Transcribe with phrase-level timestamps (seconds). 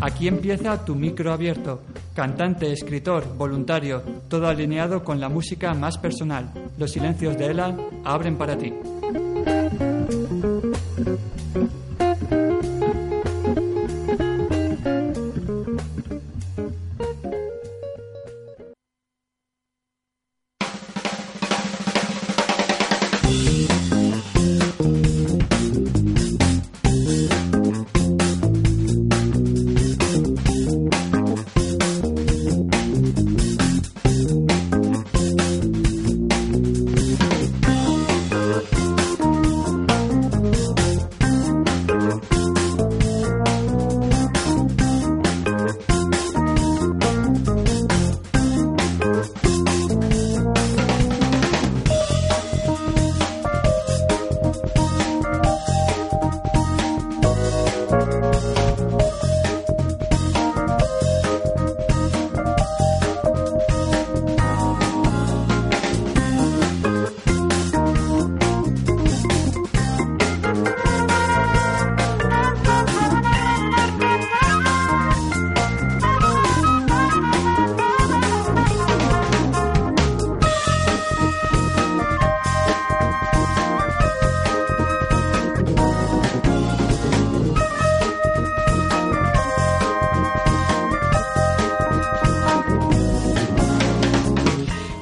[0.00, 1.82] Aquí empieza tu micro abierto.
[2.14, 6.50] Cantante, escritor, voluntario, todo alineado con la música más personal.
[6.78, 8.72] Los silencios de Ela abren para ti.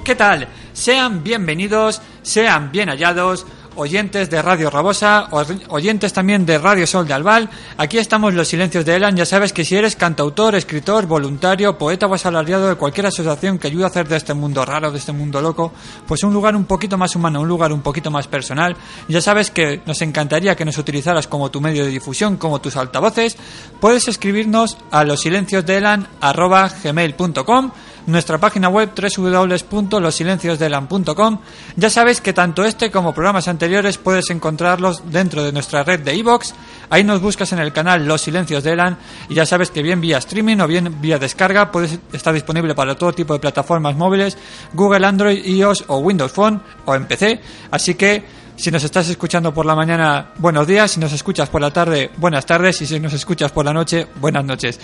[0.04, 0.48] ¿Qué tal?
[0.74, 5.28] Sean bienvenidos, sean bien hallados, oyentes de Radio Rabosa,
[5.68, 7.48] oyentes también de Radio Sol de Albal.
[7.78, 9.16] Aquí estamos los silencios de Elan.
[9.16, 13.68] Ya sabes que si eres cantautor, escritor, voluntario, poeta o asalariado de cualquier asociación que
[13.68, 15.72] ayude a hacer de este mundo raro, de este mundo loco,
[16.06, 18.76] pues un lugar un poquito más humano, un lugar un poquito más personal.
[19.08, 22.76] Ya sabes que nos encantaría que nos utilizaras como tu medio de difusión, como tus
[22.76, 23.38] altavoces.
[23.80, 27.70] Puedes escribirnos a los silencios de Elan gmail.com
[28.06, 31.38] nuestra página web www.losilenciosdelan.com.
[31.76, 36.14] Ya sabes que tanto este como programas anteriores puedes encontrarlos dentro de nuestra red de
[36.16, 36.52] iVoox.
[36.90, 38.98] Ahí nos buscas en el canal Los Silencios de Elan
[39.28, 42.94] y ya sabes que bien vía streaming o bien vía descarga puedes estar disponible para
[42.94, 44.36] todo tipo de plataformas móviles,
[44.72, 47.40] Google, Android, iOS o Windows Phone o en PC.
[47.70, 50.92] Así que si nos estás escuchando por la mañana, buenos días.
[50.92, 52.80] Si nos escuchas por la tarde, buenas tardes.
[52.82, 54.78] Y si nos escuchas por la noche, buenas noches.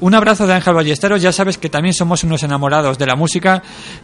[0.00, 1.22] Un abrazo de Ángel Ballesteros.
[1.22, 3.62] Ya sabes que también somos unos enamorados de la música.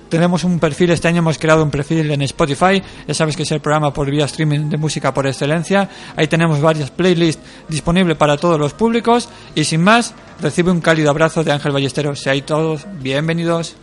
[0.08, 2.82] Tenemos un perfil, este año hemos creado un perfil en Spotify.
[3.06, 5.88] Ya sabes que es el programa por vía streaming de música por excelencia.
[6.16, 9.28] Ahí tenemos varias playlists disponibles para todos los públicos.
[9.54, 12.20] Y sin más, recibe un cálido abrazo de Ángel Ballesteros.
[12.20, 13.76] Seáis todos bienvenidos.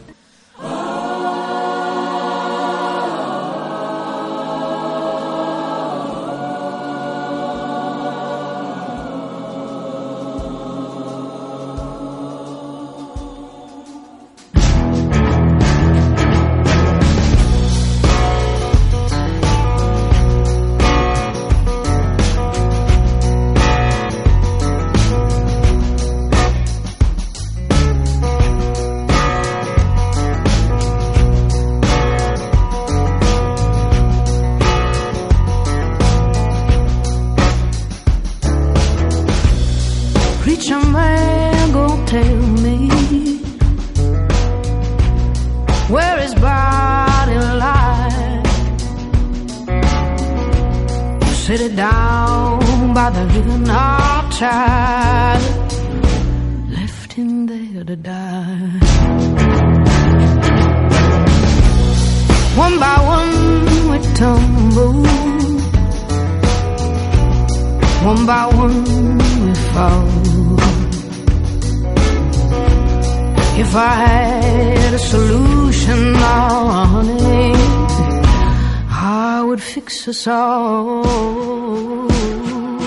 [80.07, 81.03] us all.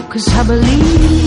[0.09, 1.20] Cause I believe.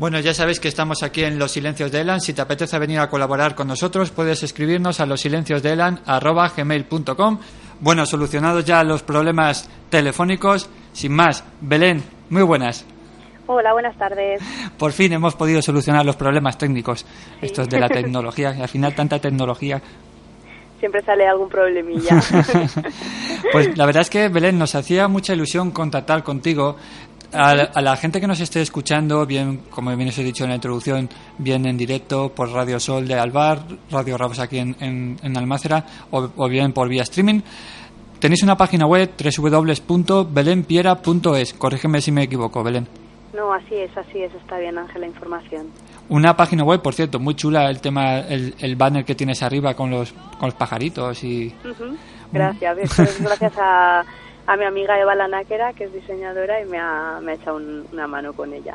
[0.00, 2.22] Bueno, ya sabéis que estamos aquí en Los Silencios de Elan.
[2.22, 7.38] Si te apetece venir a colaborar con nosotros, puedes escribirnos a losilenciosdeelan.gmail.com
[7.80, 12.86] Bueno, solucionados ya los problemas telefónicos, sin más, Belén, muy buenas.
[13.46, 14.40] Hola, buenas tardes.
[14.78, 17.04] Por fin hemos podido solucionar los problemas técnicos,
[17.42, 19.82] estos de la tecnología, al final tanta tecnología.
[20.78, 22.08] Siempre sale algún problemilla.
[23.52, 26.76] pues la verdad es que, Belén, nos hacía mucha ilusión contactar contigo.
[27.32, 30.56] A, la gente que nos esté escuchando, bien, como bien os he dicho en la
[30.56, 33.60] introducción, bien en directo por Radio Sol de Alvar,
[33.90, 37.42] Radio Rabos aquí en, en, Almácera, o, bien por vía streaming,
[38.18, 41.54] tenéis una página web www.belenpiera.es.
[41.54, 42.88] Corrígeme si me equivoco, Belén.
[43.32, 45.68] No, así es, así es, está bien, Ángel, la información.
[46.08, 49.88] Una página web, por cierto, muy chula el tema, el, banner que tienes arriba con
[49.88, 51.54] los, con los pajaritos y...
[52.32, 54.04] Gracias, gracias a
[54.50, 57.60] a mi amiga Eva Lanáquera, que es diseñadora, y me ha, me ha echado
[57.92, 58.74] una mano con ella.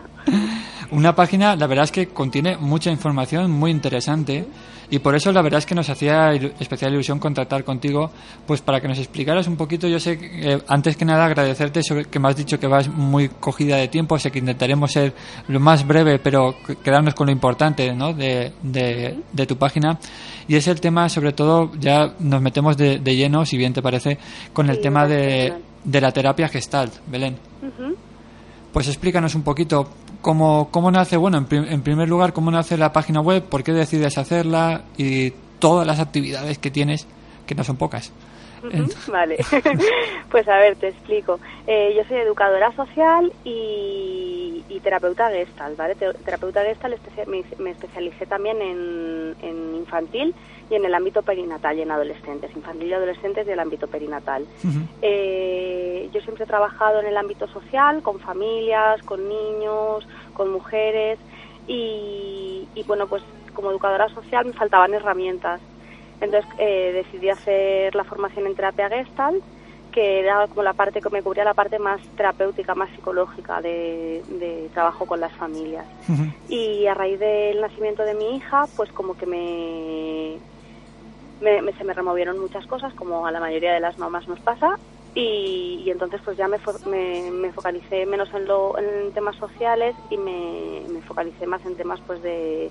[0.91, 4.45] Una página, la verdad es que contiene mucha información muy interesante
[4.89, 8.11] y por eso la verdad es que nos hacía especial ilusión contactar contigo,
[8.45, 9.87] pues para que nos explicaras un poquito.
[9.87, 12.87] Yo sé que eh, antes que nada agradecerte sobre que me has dicho que vas
[12.87, 15.13] muy cogida de tiempo, sé que intentaremos ser
[15.47, 18.13] lo más breve, pero quedarnos con lo importante ¿no?
[18.13, 19.99] de, de, tu página.
[20.47, 24.17] Y es el tema, sobre todo, ya nos metemos de, lleno, si bien te parece,
[24.53, 25.53] con el tema de,
[25.83, 27.37] de, la terapia gestalt, Belén.
[28.71, 29.87] Pues explícanos un poquito
[30.25, 34.17] cómo, cómo nace, bueno, en, primer lugar, cómo nace la página web, por qué decides
[34.17, 35.29] hacerla y
[35.59, 37.07] todas las actividades que tienes,
[37.45, 38.11] que no son pocas.
[39.07, 39.37] Vale,
[40.31, 41.39] pues a ver, te explico.
[41.67, 44.24] Eh, yo soy educadora social y,
[44.79, 45.95] terapeuta gestal, ¿vale?
[45.95, 46.95] Terapeuta gestal,
[47.27, 50.33] me, especialicé también en, en infantil
[50.69, 54.45] y en el ámbito perinatal y en adolescentes, infantil y adolescentes y el ámbito perinatal.
[55.01, 61.19] Eh, yo siempre he trabajado en el ámbito social, con familias, con niños, con mujeres
[61.67, 63.23] y, bueno, pues
[63.53, 65.61] como educadora social me faltaban herramientas.
[66.21, 69.43] Entonces eh, decidí hacer la formación en terapia Gestalt,
[69.95, 74.69] que era como la parte que me cubría la parte más terapéutica, más psicológica de,
[74.73, 75.85] trabajo con las familias.
[76.49, 80.37] Y a raíz del nacimiento de mi hija, pues como que me,
[81.77, 84.77] se me removieron muchas cosas, como a la mayoría de las mamás nos pasa,
[85.13, 86.57] y, entonces pues ya me,
[87.31, 92.01] me, focalicé menos en, lo, en temas sociales y me, me focalicé más en temas
[92.05, 92.69] pues de,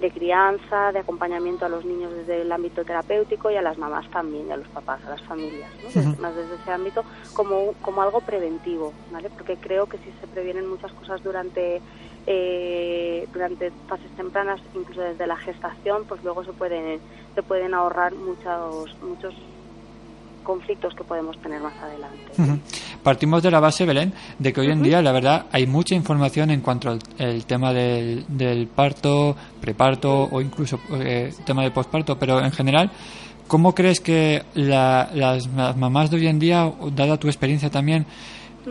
[0.00, 4.08] de crianza, de acompañamiento a los niños desde el ámbito terapéutico y a las mamás
[4.10, 5.70] también, y a los papás, a las familias,
[6.18, 9.30] más desde ese ámbito como, como algo preventivo, ¿vale?
[9.30, 11.80] Porque creo que si se previenen muchas cosas durante
[12.26, 17.00] eh, durante fases tempranas, incluso desde la gestación, pues luego se pueden
[17.34, 19.34] se pueden ahorrar muchos muchos
[20.44, 22.60] conflictos que podemos tener más adelante.
[23.02, 26.50] Partimos de la base, Belén, de que hoy en día, la verdad, hay mucha información
[26.50, 32.44] en cuanto al tema del, del parto, preparto o incluso eh, tema de posparto, pero
[32.44, 32.90] en general,
[33.48, 38.06] ¿cómo crees que las, mamás de hoy en día, dada tu experiencia también,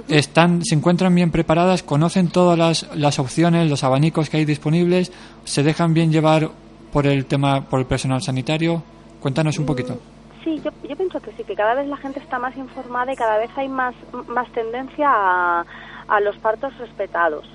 [0.08, 5.12] están, se encuentran bien preparadas, conocen todas las, las opciones, los abanicos que hay disponibles,
[5.44, 6.50] se dejan bien llevar
[6.92, 8.84] por el tema, por el personal sanitario?
[9.20, 10.13] Cuéntanos un poquito.
[10.44, 13.16] Sí, yo, yo pienso que sí, que cada vez la gente está más informada y
[13.16, 13.96] cada vez hay más,
[14.28, 15.66] más tendencia a,
[16.08, 17.48] a los partos respetados,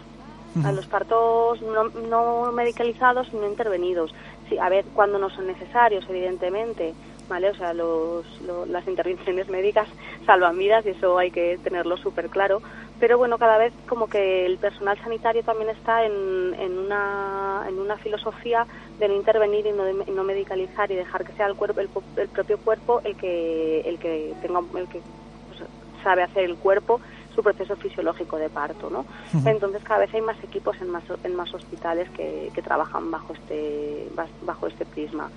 [0.64, 4.12] a los partos no, no medicalizados no intervenidos.
[4.48, 6.94] Sí, a ver, cuando no son necesarios, evidentemente,
[7.28, 7.50] ¿vale?
[7.50, 8.24] O sea, los,
[8.68, 9.88] las intervenciones médicas
[10.26, 12.62] salvan vidas y eso hay que tenerlo súper claro,
[13.00, 17.78] pero bueno, cada vez como que el personal sanitario también está en, en, una, en
[17.78, 18.66] una filosofía
[18.98, 21.80] de no intervenir y no, no medicalizar y dejar que sea el cuerpo
[22.16, 25.00] el, propio cuerpo el que el que tenga el que
[25.48, 25.68] pues,
[26.02, 27.00] sabe hacer el cuerpo
[27.34, 29.04] su proceso fisiológico de parto, ¿no?
[29.46, 33.32] Entonces cada vez hay más equipos en más en más hospitales que, que trabajan bajo
[33.32, 34.08] este
[34.42, 35.30] bajo este prisma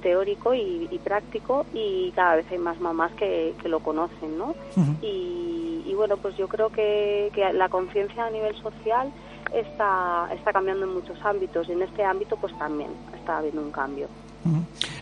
[0.00, 4.54] teórico y, práctico y cada vez hay más mamás que, que lo conocen, ¿no?
[5.02, 9.12] y, y bueno, pues yo creo que, que la conciencia a nivel social
[9.52, 13.70] está, está cambiando en muchos ámbitos y en este ámbito pues también está habiendo un
[13.70, 14.08] cambio.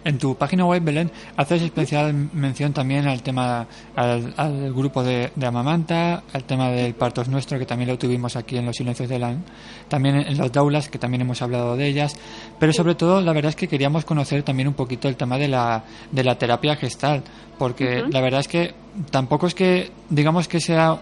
[0.05, 6.23] En tu página web, Belén, haces especial mención también al tema, al, grupo de, Amamanta,
[6.33, 9.45] al tema del Partos Nuestro, que también lo tuvimos aquí en Los Silencios de LAN,
[9.89, 12.17] también en los Daulas, que también hemos hablado de ellas,
[12.59, 15.49] pero sobre todo, la verdad es que queríamos conocer también un poquito el tema de
[15.49, 17.23] la, de la terapia gestal,
[17.59, 18.75] porque la verdad es que
[19.11, 20.99] tampoco es que, digamos que sea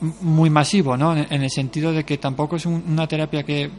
[0.00, 1.16] muy masivo, ¿no?
[1.16, 3.70] En, el sentido de que tampoco es una terapia que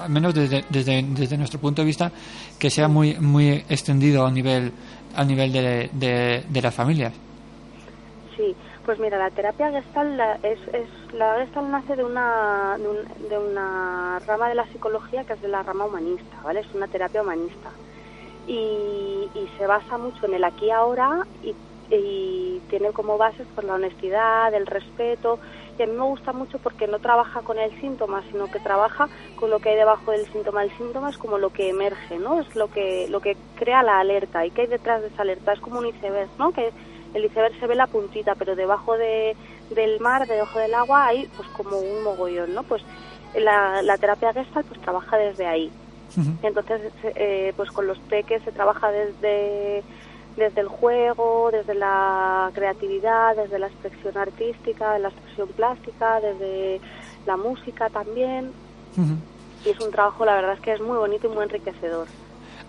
[0.00, 2.10] al menos desde, desde, desde, nuestro punto de vista,
[2.58, 4.72] que sea muy muy extendido a nivel
[5.14, 5.90] a nivel de,
[6.48, 7.12] de, las familias.
[8.36, 14.18] Sí, pues mira, la terapia gestal es, es la gestal nace de una de, una
[14.26, 16.60] rama de la psicología que es de la rama humanista, ¿vale?
[16.60, 17.70] Es una terapia humanista
[18.46, 21.54] y, y se basa mucho en el aquí ahora y
[21.90, 25.38] y tiene como bases pues la honestidad, el respeto
[25.78, 29.08] y a mí me gusta mucho porque no trabaja con el síntoma, sino que trabaja
[29.36, 30.62] con lo que hay debajo del síntoma.
[30.62, 32.40] El síntoma es como lo que emerge, ¿no?
[32.40, 35.52] Es lo que lo que crea la alerta y que hay detrás de esa alerta
[35.52, 36.52] es como un iceberg, ¿no?
[36.52, 36.72] Que
[37.14, 39.36] el iceberg se ve la puntita, pero debajo de,
[39.70, 42.62] del mar, debajo del agua hay pues como un mogollón, ¿no?
[42.62, 42.82] Pues
[43.34, 45.70] la, la terapia Gestalt pues trabaja desde ahí.
[46.42, 49.82] Entonces, eh, pues con los peques se trabaja desde
[50.36, 56.80] desde el juego, desde la creatividad, desde la expresión artística, la expresión plástica, desde
[57.26, 58.52] la música también.
[59.64, 62.06] Y es un trabajo, la verdad es que es muy bonito y muy enriquecedor.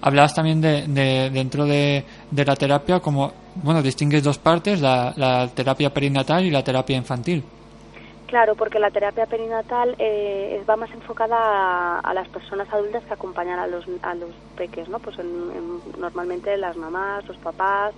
[0.01, 5.91] Hablabas también de, dentro de, la terapia, como, bueno, distingues dos partes, la, la terapia
[5.91, 7.43] perinatal y la terapia infantil.
[8.27, 13.57] Claro, porque la terapia perinatal eh, va más enfocada a, las personas adultas que acompañan
[13.57, 14.99] a los, a los peques, ¿no?
[14.99, 15.17] Pues
[15.97, 17.93] normalmente las mamás, los papás,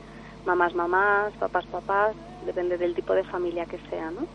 [0.45, 4.27] mamás, mamás, papás, papás, depende del tipo de familia que sea, ¿no?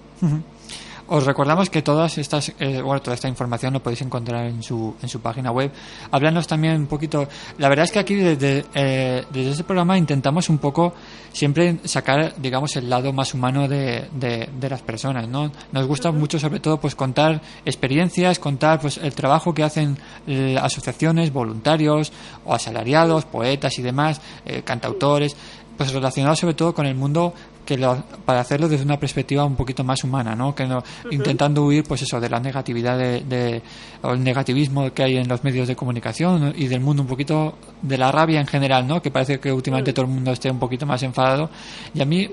[1.06, 4.96] Os recordamos que todas estas, eh, bueno, toda esta información lo podéis encontrar en su,
[5.02, 5.70] en su página web.
[6.10, 7.28] Háblanos también un poquito.
[7.58, 10.94] La verdad es que aquí desde, eh, desde este programa intentamos un poco
[11.30, 15.52] siempre sacar, digamos, el lado más humano de, de, las personas, ¿no?
[15.72, 20.56] Nos gusta mucho, sobre todo, pues contar experiencias, contar, pues, el trabajo que hacen eh,
[20.58, 22.12] asociaciones, voluntarios
[22.46, 24.22] o asalariados, poetas y demás,
[24.64, 25.36] cantautores
[25.76, 27.34] pues relacionado sobre todo con el mundo
[27.64, 27.78] que
[28.24, 30.54] para hacerlo desde una perspectiva un poquito más humana, ¿no?
[30.54, 33.62] Que no, intentando huir, pues eso, de la negatividad de,
[34.02, 37.56] o el negativismo que hay en los medios de comunicación y del mundo un poquito
[37.82, 39.00] de la rabia en general, ¿no?
[39.00, 41.50] Que parece que últimamente todo el mundo esté un poquito más enfadado
[41.94, 42.28] y a mí,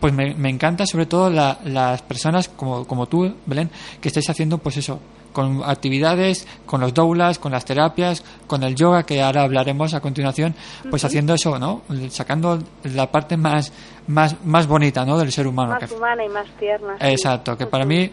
[0.00, 4.58] pues me, me encanta sobre todo las personas como, como tú, Belén, que estáis haciendo,
[4.58, 5.00] pues eso,
[5.36, 10.00] con actividades, con los doulas, con las terapias, con el yoga, que ahora hablaremos a
[10.00, 10.54] continuación,
[10.88, 11.82] pues haciendo eso, ¿no?
[12.08, 13.70] Sacando la parte más,
[14.08, 15.18] más, más bonita, ¿no?
[15.18, 15.76] Del ser humano.
[15.80, 16.96] Más humana y más tierna.
[17.00, 18.10] Exacto, que para mí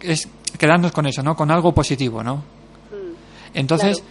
[0.00, 1.34] es quedarnos con eso, ¿no?
[1.36, 2.36] Con algo positivo, ¿no?
[2.36, 3.14] Mm,
[3.54, 4.02] Entonces,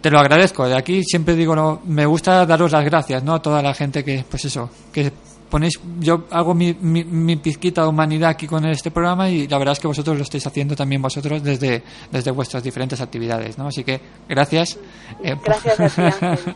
[0.00, 0.66] te lo agradezco.
[0.68, 3.34] De aquí siempre digo, no, me gusta daros las gracias, ¿no?
[3.34, 5.12] A toda la gente que, pues eso, que
[5.50, 9.72] ponéis, yo hago mi, mi, pizquita de humanidad aquí con este programa y la verdad
[9.72, 13.68] es que vosotros lo estáis haciendo también vosotros desde, desde vuestras diferentes actividades, ¿no?
[13.68, 14.78] Así que gracias.
[15.22, 16.50] Eh, gracias a ti.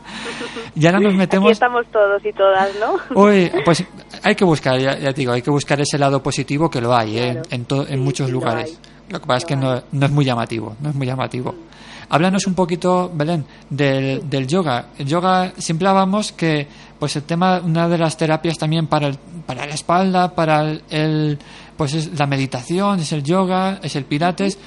[0.75, 1.47] y ahora nos metemos.
[1.47, 3.21] Aquí estamos todos y todas, ¿no?
[3.21, 3.85] Hoy, pues
[4.23, 7.19] hay que buscar, ya, te digo, hay que buscar ese lado positivo que lo hay,
[7.19, 7.43] ¿eh?
[7.51, 8.79] en, en muchos lugares.
[9.09, 11.53] Lo, que pasa es que no, no, es muy llamativo, no es muy llamativo.
[11.53, 11.71] Mm.
[12.13, 14.87] Háblanos un poquito, Belén, del, del yoga.
[14.99, 16.67] El yoga, siempre hablábamos que
[17.01, 19.17] pues el tema, una de las terapias también para, el,
[19.47, 21.39] para la espalda, para el,
[21.77, 24.59] pues es la meditación, es el yoga, es el pilates,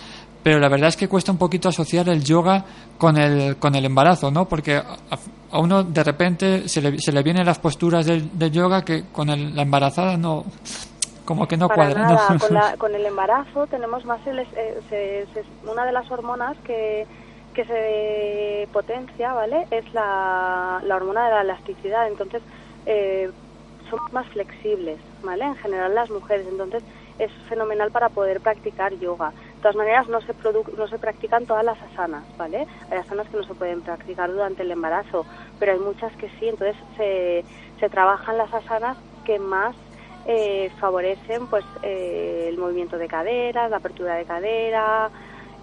[0.41, 2.65] pero la verdad es que cuesta un poquito asociar el yoga
[2.97, 4.45] con el, con el embarazo, ¿no?
[4.45, 9.03] Porque a, uno de repente se le, se le vienen las posturas del, yoga que
[9.11, 10.43] con el, la embarazada no,
[11.25, 12.27] como que no cuadra.
[12.27, 12.39] Con,
[12.79, 15.25] con, el embarazo tenemos más, el, eh,
[15.71, 17.05] una de las hormonas que
[17.53, 19.67] que se potencia, ¿vale?
[19.71, 22.07] Es la, la hormona de la elasticidad.
[22.07, 22.41] Entonces,
[22.85, 23.29] eh,
[23.89, 25.45] somos más flexibles, ¿vale?
[25.45, 26.47] En general las mujeres.
[26.47, 26.83] Entonces,
[27.19, 29.29] es fenomenal para poder practicar yoga.
[29.29, 30.33] De todas maneras, no se,
[30.77, 32.65] no se practican todas las asanas, ¿vale?
[32.89, 35.25] Hay asanas que no se pueden practicar durante el embarazo,
[35.59, 36.49] pero hay muchas que sí.
[36.49, 37.45] Entonces, se,
[37.79, 39.75] se trabajan las asanas que más
[40.25, 45.09] eh, favorecen pues eh, el movimiento de caderas, la apertura de cadera,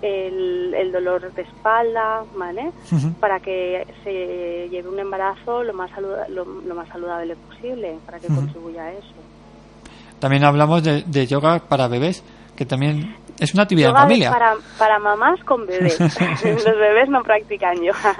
[0.03, 2.73] el, dolor de espalda, ¿vale?
[3.21, 5.91] Para que se lleve un embarazo lo más,
[6.29, 9.15] lo, más saludable posible, para que contribuya a eso.
[10.19, 12.25] También hablamos de, yoga para bebés,
[12.57, 14.31] que también es una actividad en familia.
[14.31, 15.99] Para, para mamás con bebés.
[16.45, 18.17] Los bebés no practican yoga.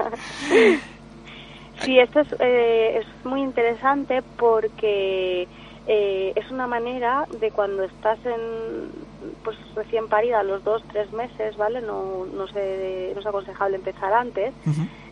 [1.81, 5.47] sí, esto es, eh, es muy interesante porque
[5.87, 9.10] eh, es una manera de cuando estás en
[9.43, 14.13] pues recién parida los dos tres meses vale no no sé no es aconsejable empezar
[14.13, 14.55] antes.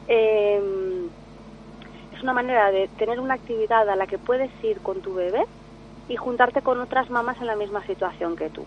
[0.07, 1.11] Em,
[2.11, 5.45] es una manera de tener una actividad a la que puedes ir con tu bebé
[6.09, 8.67] y juntarte con otras mamás en la misma situación que tú.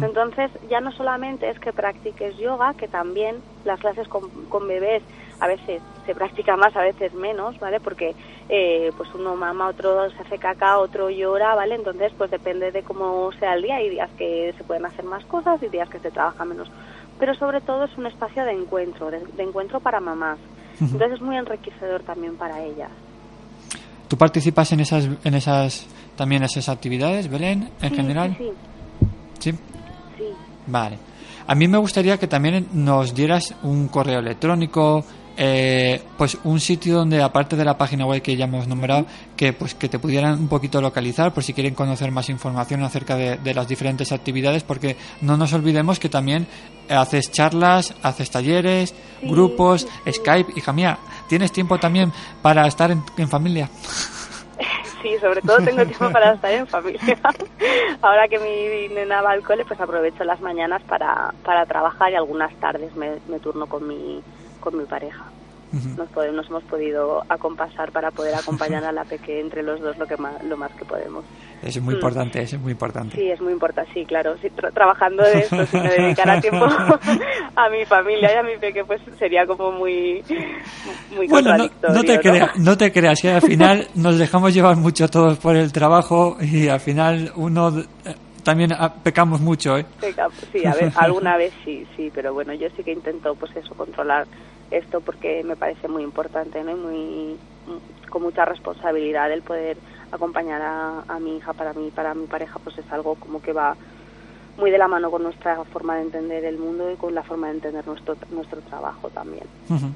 [0.00, 5.02] Entonces ya no solamente es que practiques yoga que también las clases con, con bebés
[5.42, 7.80] a veces se practica más, a veces menos, ¿vale?
[7.80, 8.14] Porque
[8.48, 11.74] eh, pues uno mama, otro se hace caca, otro llora, ¿vale?
[11.74, 15.24] Entonces pues depende de cómo sea el día, hay días que se pueden hacer más
[15.24, 16.68] cosas y días que se trabaja menos.
[17.18, 20.38] Pero sobre todo es un espacio de encuentro, de, encuentro para mamás.
[20.80, 22.90] Entonces es muy enriquecedor también para ellas.
[24.06, 28.36] ¿Tú participas en esas, en esas también esas actividades, Belén, en general?
[28.38, 28.50] Sí,
[29.40, 29.50] sí.
[30.16, 30.24] ¿Sí?
[30.68, 30.98] Vale.
[31.46, 35.04] A mí me gustaría que también nos dieras un correo electrónico,
[35.44, 39.06] eh, pues un sitio donde aparte de la página web que ya hemos nombrado
[39.36, 43.16] que pues que te pudieran un poquito localizar por si quieren conocer más información acerca
[43.16, 46.46] de, las diferentes actividades porque no nos olvidemos que también
[46.88, 50.52] haces charlas haces talleres grupos Skype.
[50.54, 53.68] Hija mía tienes tiempo también para estar en, familia
[55.02, 57.00] sí, sobre todo tengo tiempo para estar en familia.
[58.00, 62.14] Ahora que mi nena va al cole, pues aprovecho las mañanas para, para trabajar y
[62.14, 64.22] algunas tardes me, me turno con mi,
[64.62, 65.24] con mi pareja.
[65.96, 70.06] nos, podemos, hemos podido acompasar para poder acompañar a la peque entre los dos lo
[70.06, 71.24] que más, lo más que podemos.
[71.62, 71.98] Eso es muy mm.
[71.98, 73.16] importante, eso es muy importante.
[73.16, 74.34] Sí, es muy importante, sí, claro.
[74.74, 76.66] trabajando de esto, si me dedicara tiempo
[77.56, 80.22] a mi familia y a mi peque, pues sería como muy,
[81.16, 85.38] muy bueno, no, te creas, no te creas, al final nos dejamos llevar mucho todos
[85.38, 89.86] por el trabajo y al final uno eh, también ah, pecamos mucho, ¿eh?
[90.52, 93.74] sí, a ver, alguna vez sí, sí, pero bueno, yo sí que intento, pues eso,
[93.74, 94.26] controlar
[94.72, 96.72] esto porque me parece muy importante, ¿no?
[96.72, 97.36] Y muy,
[98.10, 99.76] con mucha responsabilidad el poder
[100.10, 103.52] acompañar a, a mi hija para mí, para mi pareja, pues es algo como que
[103.52, 103.76] va
[104.56, 107.48] muy de la mano con nuestra forma de entender el mundo y con la forma
[107.48, 109.44] de entender nuestro nuestro trabajo también.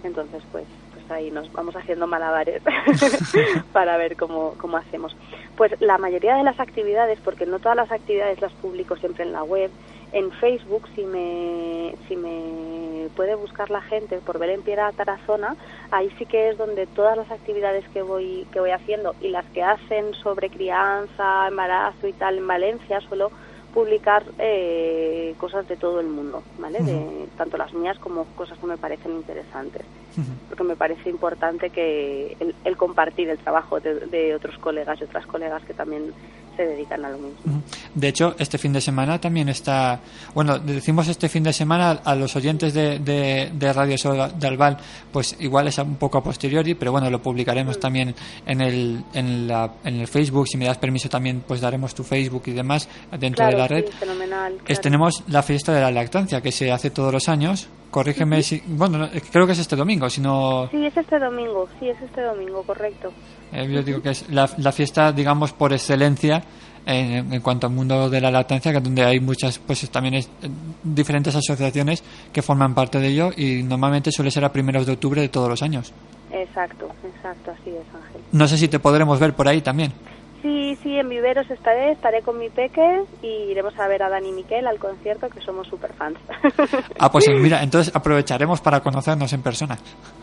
[0.03, 0.65] Entonces, pues,
[0.95, 2.63] pues ahí nos vamos haciendo malabares
[3.73, 5.15] para ver cómo, cómo hacemos.
[5.57, 9.33] Pues la mayoría de las actividades, porque no todas las actividades las publico siempre en
[9.33, 9.71] la web,
[10.17, 15.57] en Facebook, si me, si me puede buscar la gente por Belén Piedra Tarazona,
[15.91, 19.45] ahí sí que es donde todas las actividades que voy, que voy haciendo y las
[19.53, 23.31] que hacen sobre crianza, embarazo y tal en Valencia, suelo
[23.77, 26.79] publicar eh, cosas de todo el mundo, ¿vale?
[26.81, 29.83] de, tanto las mías como cosas que me parecen interesantes.
[30.49, 35.27] Porque me parece importante que el, compartir el trabajo de, de, otros colegas y otras
[35.27, 36.15] colegas que también
[36.57, 37.63] se dedican a lo mismo.
[37.95, 40.01] De hecho, este fin de semana también está,
[40.35, 44.79] bueno, decimos este fin de semana a los oyentes de, de, Radio Sol de Albal,
[45.13, 47.81] pues igual es un poco a posteriori, pero bueno, lo publicaremos mm.
[47.81, 48.15] también
[48.47, 52.03] en el, en, la, en el Facebook, si me das permiso también, pues daremos tu
[52.03, 53.87] Facebook y demás dentro de la red.
[53.87, 57.69] fenomenal, tenemos la fiesta de la lactancia que se hace todos los años.
[57.91, 60.69] Corrígeme si, bueno, creo que es este domingo, si no...
[60.71, 63.11] Sí, es este domingo, sí, es este domingo, correcto.
[63.53, 66.43] Eh, yo digo que es la, la fiesta, digamos, por excelencia
[66.85, 70.27] en, en, cuanto al mundo de la lactancia, que donde hay muchas, pues también es,
[70.43, 70.49] eh,
[70.83, 75.21] diferentes asociaciones que forman parte de ello y normalmente suele ser a primeros de octubre
[75.21, 75.93] de todos los años.
[76.31, 78.21] Exacto, exacto, así es, Ángel.
[78.33, 79.93] No sé si te podremos ver por ahí también.
[80.47, 84.29] Sí, sí, en Viveros estaré, estaré con mi peque y iremos a ver a Dani
[84.29, 86.19] y Miquel al concierto, que somos super fans.
[86.99, 89.77] Ah, pues mira, entonces aprovecharemos para conocernos en persona.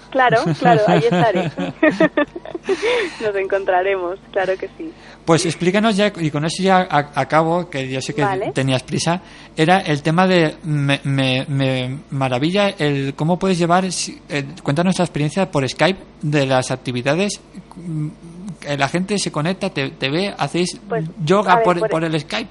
[0.10, 1.52] Claro, claro, ahí estaré.
[3.22, 4.92] Nos encontraremos, claro que sí.
[5.26, 9.22] Pues explícanos ya, y con eso ya acabo, que yo sé que tenías prisa,
[9.56, 15.52] era el tema de, me, me, maravilla el cómo puedes llevar, eh, cuéntanos nuestra experiencia
[15.52, 17.42] por Skype de las actividades
[18.78, 22.50] la gente se conecta, te, ve, hacéis pues, yoga por, por, el Skype.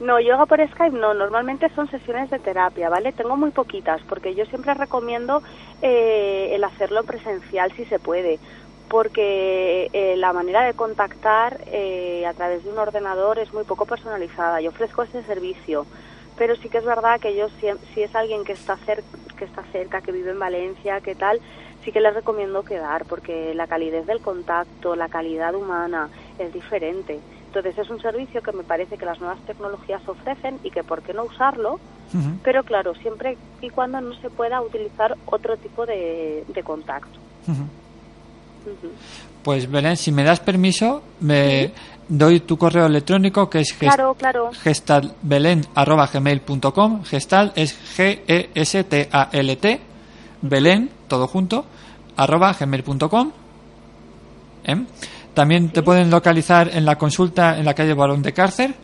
[0.00, 3.12] No, yoga por Skype no, normalmente son sesiones de terapia, ¿vale?
[3.12, 5.42] Tengo muy poquitas, porque yo siempre recomiendo
[5.82, 8.38] eh, el hacerlo presencial si se puede,
[8.88, 13.84] porque eh, la manera de contactar eh, a través de un ordenador es muy poco
[13.84, 14.62] personalizada.
[14.62, 15.84] Yo ofrezco ese servicio,
[16.38, 19.44] pero sí que es verdad que yo si, si es alguien que está, cerca, que
[19.44, 21.40] está cerca, que vive en Valencia, que tal,
[21.84, 27.18] sí que les recomiendo quedar porque la calidez del contacto, la calidad humana es diferente.
[27.46, 31.02] Entonces es un servicio que me parece que las nuevas tecnologías ofrecen y que por
[31.02, 31.80] qué no usarlo,
[32.42, 37.18] pero claro, siempre y cuando no se pueda utilizar otro tipo de, contacto.
[39.42, 41.72] Pues Belén, si me das permiso, me
[42.08, 44.50] doy tu correo electrónico que es claro, claro.
[44.52, 49.80] gestalbelen.gmail.com Gestal es G-E-S-T-A-L-T
[50.42, 51.66] Belén, todo junto,
[52.16, 53.30] arroba gmail.com.
[54.64, 54.76] ¿Eh?
[55.34, 58.74] También te pueden localizar en la consulta en la calle Balón de Cárcer.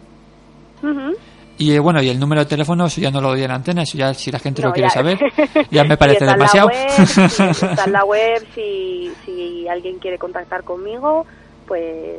[1.58, 3.80] Y eh, bueno, y el número de teléfono, eso ya no lo doy en antena,
[3.82, 5.18] eso ya si la gente lo quiere saber,
[5.70, 6.68] ya me parece demasiado.
[6.70, 11.24] está en la web, si, si alguien quiere contactar conmigo,
[11.66, 12.18] pues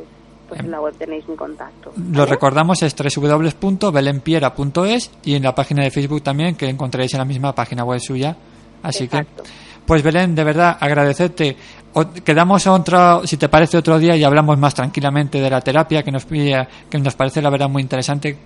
[0.49, 1.91] pues en la web tenéis mi contacto.
[2.11, 7.25] Lo recordamos es www.belenpiera.es y en la página de Facebook también que encontraréis en la
[7.25, 8.35] misma página web suya
[8.83, 9.25] Así que,
[9.88, 11.56] pues Belén, de verdad, agradecerte.
[12.23, 16.12] quedamos otro, si te parece, otro día y hablamos más tranquilamente de la terapia, que
[16.12, 18.38] nos, que nos parece la verdad muy interesante.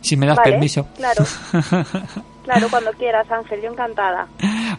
[0.00, 0.86] Si me das permiso.
[0.96, 1.24] Claro.
[2.44, 4.26] claro, cuando quieras, Ángel, yo encantada.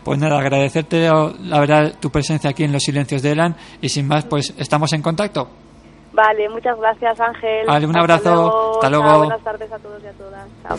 [0.03, 4.07] Pues nada, agradecerte la verdad tu presencia aquí en Los Silencios de Elan y sin
[4.07, 5.49] más, pues estamos en contacto.
[6.13, 7.67] Vale, muchas gracias, Ángel.
[7.67, 8.73] Vale, un abrazo.
[8.75, 9.17] Hasta luego.
[9.19, 10.47] buenas tardes a todos y a todas.
[10.63, 10.77] Chao.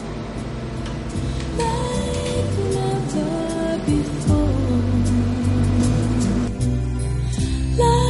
[7.79, 8.10] love.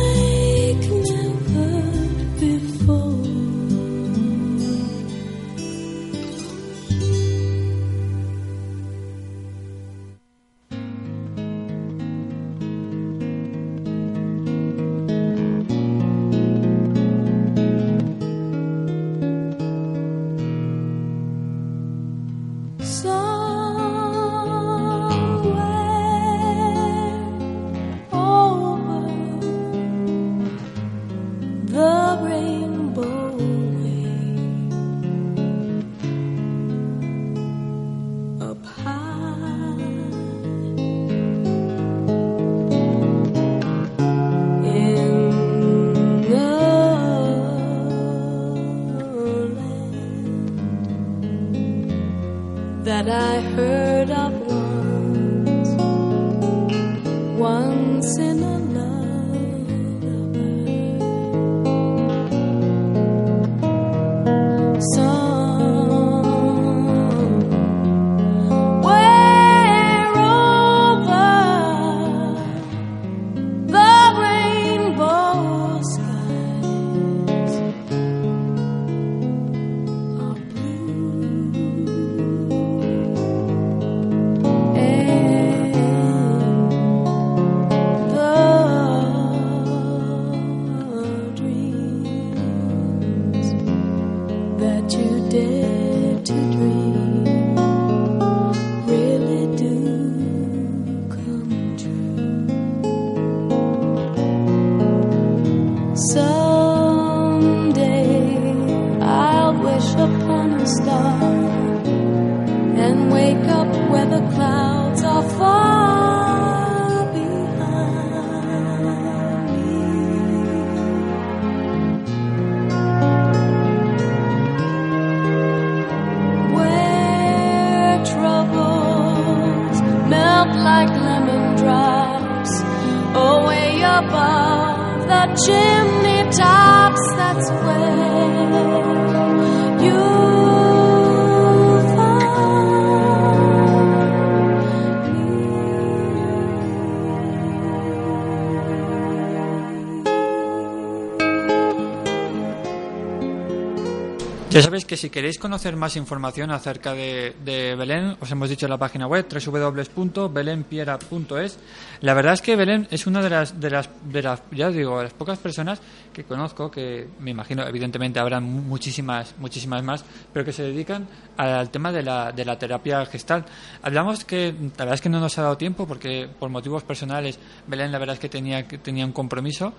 [154.90, 157.33] Que si queréis conocer más información acerca de,
[157.79, 161.59] Belén, os hemos dicho en la página web www.belenpiera.es.
[162.00, 164.74] La verdad es que Belén es una de las, de las, de las, ya os
[164.74, 165.81] digo, las pocas personas
[166.12, 171.07] que conozco, que me imagino, evidentemente habrá mu- muchísimas, muchísimas más, pero que se dedican
[171.37, 173.44] al tema de la, de la terapia gestal.
[173.83, 177.38] Hablamos que, la verdad es que no nos ha dado tiempo porque por motivos personales
[177.68, 179.72] Belén la verdad es que tenía, que tenía un compromiso,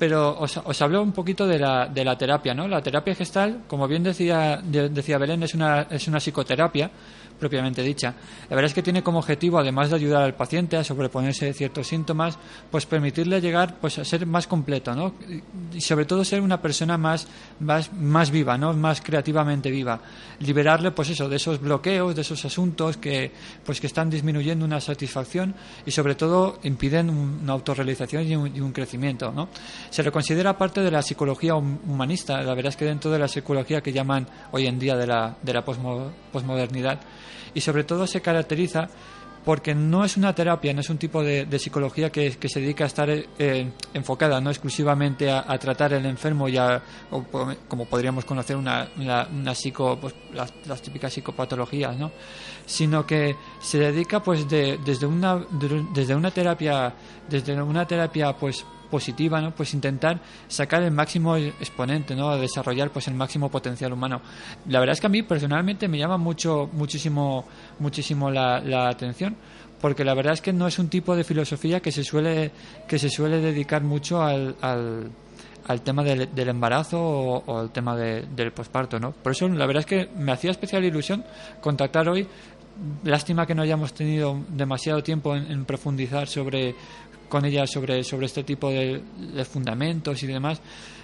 [0.00, 2.66] pero os, os hablo un poquito de la, de la terapia, ¿no?
[2.66, 6.90] La terapia gestal, como bien decía, de- decía Belén, es una, es una psicoterapia
[7.40, 8.14] propiamente dicha.
[8.48, 11.88] La verdad es que tiene como objetivo, además de ayudar al paciente a sobreponerse ciertos
[11.88, 12.38] síntomas,
[12.70, 15.14] pues permitirle llegar pues a ser más completo, ¿no?
[15.74, 17.26] Y sobre todo ser una persona más,
[17.58, 18.72] más, más viva, ¿no?
[18.74, 19.98] Más creativamente viva.
[20.40, 23.32] Liberarle, pues eso, de esos bloqueos, de esos asuntos que,
[23.64, 25.54] pues que están disminuyendo una satisfacción
[25.86, 29.48] y sobre todo impiden un- una autorrealización y un, crecimiento, ¿no?
[29.90, 33.18] Se le considera parte de la psicología hum- humanista, la verdad es que dentro de
[33.18, 37.00] la psicología que llaman hoy en día de la, de la posmo- posmodernidad
[37.54, 38.88] y sobre todo se caracteriza
[39.44, 42.84] porque no es una terapia, no es un tipo de, psicología que, que se dedica
[42.84, 47.24] a estar eh, enfocada no exclusivamente a, tratar el enfermo y o
[47.66, 52.10] como podríamos conocer una, una, psico, pues, las, típicas psicopatologías, ¿no?
[52.66, 56.92] sino que se dedica pues de- desde una de- desde una terapia
[57.28, 59.52] desde una terapia pues positiva, ¿no?
[59.54, 62.36] Pues intentar sacar el máximo exponente, ¿no?
[62.36, 64.20] Desarrollar pues el máximo potencial humano.
[64.68, 67.46] La verdad es que a mí personalmente me llama mucho, muchísimo,
[67.78, 69.36] muchísimo la, la atención,
[69.80, 72.50] porque la verdad es que no es un tipo de filosofía que se suele,
[72.86, 75.10] que se suele dedicar mucho al, al,
[75.82, 79.12] tema del, del embarazo o, al tema de- del posparto, ¿no?
[79.12, 81.24] Por eso la verdad es que me hacía especial ilusión
[81.62, 82.26] contactar hoy
[83.04, 86.74] lástima que no hayamos tenido demasiado tiempo en profundizar sobre
[87.30, 89.00] con ella sobre, sobre este tipo de,
[89.34, 90.60] de fundamentos y demás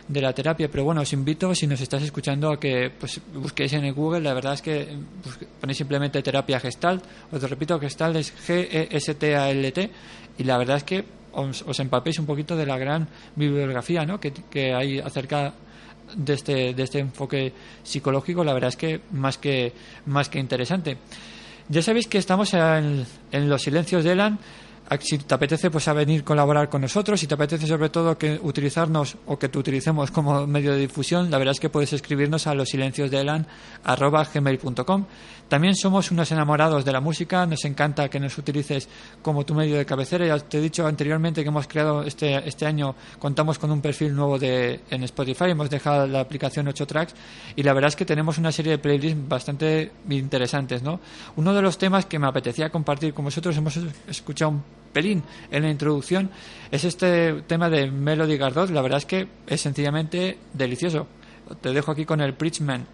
[0.09, 3.73] de la terapia, pero bueno, os invito, si nos estás escuchando, a que pues, busquéis
[3.73, 4.87] en el Google, la verdad es que
[5.23, 9.91] pues, ponéis simplemente terapia gestalt, os lo repito, gestalt es G-E-S-T-A-L-T,
[10.39, 14.21] y la verdad es que os, os empapéis un poquito de la gran bibliografía ¿no?
[14.21, 15.55] que, que hay acerca
[16.15, 19.73] de este, de este enfoque psicológico, la verdad es que más que,
[20.07, 20.99] más que interesante.
[21.69, 24.39] Ya sabéis que estamos en, en los silencios de Elan.
[25.01, 28.39] Si te apetece pues a venir colaborar con nosotros, si te apetece sobre todo que
[28.41, 32.47] utilizarnos o que te utilicemos como medio de difusión, la verdad es que puedes escribirnos
[32.47, 33.47] a los silencios de Elan.
[35.49, 38.89] También somos unos enamorados de la música, nos encanta que nos utilices
[39.23, 40.27] como tu medio de cabecera.
[40.27, 44.15] Ya te he dicho anteriormente que hemos creado este, este año, contamos con un perfil
[44.15, 47.15] nuevo de, en Spotify, hemos dejado la aplicación 8 tracks
[47.57, 50.83] y la verdad es que tenemos una serie de playlists bastante interesantes.
[50.83, 51.01] ¿no?
[51.37, 55.65] Uno de los temas que me apetecía compartir con vosotros, hemos escuchado un pelín en
[55.65, 56.31] la introducción,
[56.71, 58.71] es este tema de Melody Gardot.
[58.71, 61.07] La verdad es que es sencillamente delicioso.
[61.61, 62.87] Te dejo aquí con el Preachman.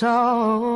[0.00, 0.69] saw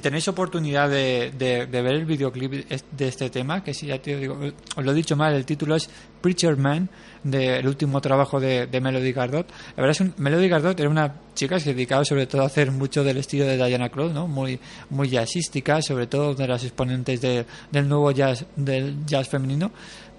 [0.00, 3.98] Si tenéis oportunidad de, de- de ver el videoclip de este tema, que si ya
[4.00, 4.34] te digo,
[4.74, 5.90] os lo he dicho mal, el título es
[6.22, 6.88] Preacher Man,
[7.22, 9.46] del último trabajo de, de Melody Gardot.
[9.76, 13.18] La Melody Gardot era una chica que se dedicaba sobre todo a hacer mucho del
[13.18, 14.26] estilo de Diana Krall, ¿no?
[14.26, 14.58] Muy,
[14.88, 19.70] muy jazzística, sobre todo de las exponentes de- del nuevo jazz, del jazz femenino.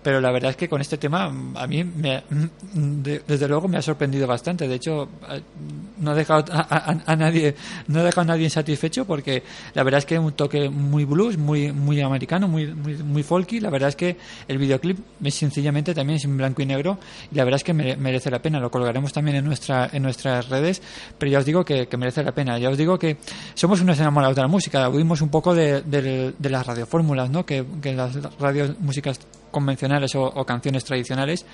[0.03, 2.23] Pero la verdad es que con este tema a mí, me-
[2.73, 4.67] de- desde luego, me ha sorprendido bastante.
[4.67, 5.41] De hecho, eh,
[5.99, 7.55] no ha dejado a, nadie,
[7.87, 9.43] no ha dejado a nadie insatisfecho porque
[9.75, 13.59] la verdad es que un toque muy blues, muy, muy americano, muy, muy, muy folky.
[13.59, 16.97] La verdad es que el videoclip es sencillamente también es en blanco y negro
[17.31, 18.59] y la verdad es que mere- merece la pena.
[18.59, 20.81] Lo colgaremos también en nuestra, en nuestras redes,
[21.17, 22.57] pero ya os digo que, merece la pena.
[22.57, 23.17] Ya os digo que
[23.53, 24.89] somos unos enamorados de la música.
[24.89, 27.45] Huimos un poco de, de- de las radiofórmulas, ¿no?
[27.45, 29.19] Que, que las radios músicas
[29.51, 31.45] convencionales o, canciones tradicionales.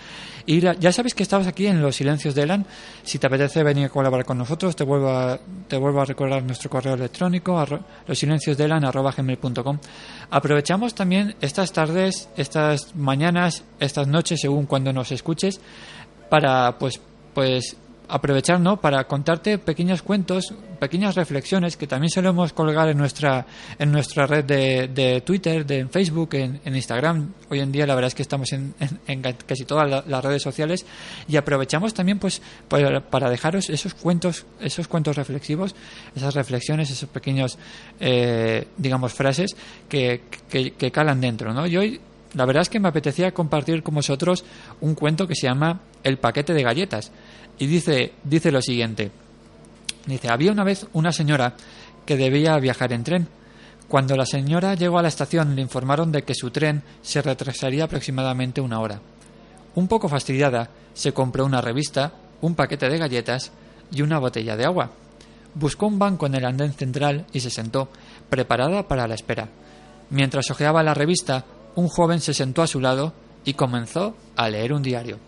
[0.46, 2.66] Y ya sabes que estabas aquí en Los Silencios de Elan.
[3.04, 6.44] Si te apetece venir a colaborar con nosotros, te vuelvo a, te vuelvo a recordar
[6.44, 9.78] nuestro correo electrónico, arro- losilenciosdeelan.com.
[10.30, 15.60] Aprovechamos también estas tardes, estas mañanas, estas noches, según cuando nos escuches,
[16.30, 17.00] para pues
[17.34, 17.78] pues
[18.10, 18.80] aprovechar ¿no?
[18.80, 23.46] para contarte pequeños cuentos, pequeñas reflexiones que también solemos colgar en nuestra
[23.80, 27.34] en nuestra red de, de Twitter, de Facebook, en, Instagram.
[27.50, 30.04] Hoy en día la verdad es que estamos en, en- en ca- casi todas la-
[30.08, 30.86] las redes sociales
[31.28, 35.76] y aprovechamos también pues para, para dejaros esos cuentos, esos cuentos reflexivos,
[36.16, 37.58] esas reflexiones, esos pequeños
[38.00, 39.56] eh, digamos frases
[39.90, 41.68] que, que, calan dentro.
[41.68, 42.02] Y hoy
[42.36, 44.46] la verdad es que me apetecía compartir con vosotros
[44.82, 47.12] un cuento que se llama El paquete de galletas.
[47.60, 49.12] Y dice, dice lo siguiente.
[50.06, 51.56] Dice, había una vez una señora
[52.06, 53.28] que debía viajar en tren.
[53.88, 57.86] Cuando la señora llegó a la estación le informaron de que su tren se retrasaría
[57.86, 59.00] aproximadamente una hora.
[59.76, 63.52] Un poco fastidiada, se compró una revista, un paquete de galletas
[63.92, 64.92] y una botella de agua.
[65.54, 67.90] Buscó un banco en el andén central y se sentó,
[68.30, 69.50] preparada para la espera.
[70.10, 73.14] Mientras hojeaba la revista, un joven se sentó a su lado
[73.46, 75.20] y comenzó a leer un diario.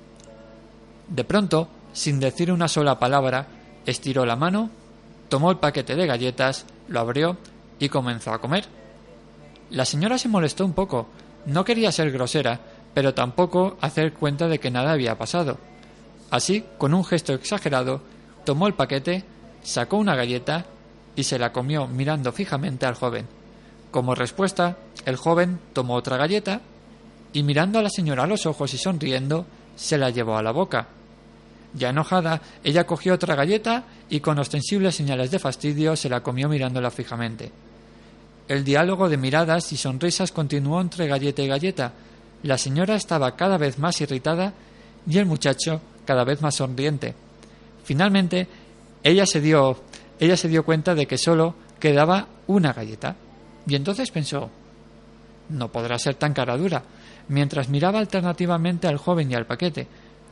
[1.08, 3.47] De pronto, sin decir una sola palabra,
[3.86, 4.69] estiró la mano,
[5.30, 7.38] tomó el paquete de galletas, lo abrió
[7.80, 8.65] y comenzó a comer.
[9.69, 11.08] La señora se molestó un poco,
[11.45, 12.60] no quería ser grosera,
[12.93, 15.58] pero tampoco hacer cuenta de que nada había pasado.
[16.32, 18.02] Así, con un gesto exagerado,
[18.45, 19.23] tomó el paquete,
[19.63, 20.65] sacó una galleta
[21.15, 23.28] y se la comió mirando fijamente al joven.
[23.91, 26.62] Como respuesta, el joven tomó otra galleta
[27.34, 30.52] y mirando a la señora a los ojos y sonriendo, se la llevó a la
[30.52, 30.88] boca.
[31.73, 36.49] Ya enojada, ella cogió otra galleta y con ostensibles señales de fastidio se la comió
[36.49, 37.51] mirándola fijamente.
[38.47, 41.93] El diálogo de miradas y sonrisas continuó entre galleta y galleta.
[42.41, 44.53] La señora estaba cada vez más irritada
[45.08, 47.13] y el muchacho cada vez más sonriente.
[47.84, 48.47] Finalmente,
[49.03, 49.79] ella se dio,
[50.19, 53.15] ella se dio cuenta de que solo quedaba una galleta.
[53.67, 54.49] Y entonces pensó,
[55.49, 56.84] no podrá ser tan cara dura.
[57.27, 59.88] Mientras miraba alternativamente al joven y al paquete,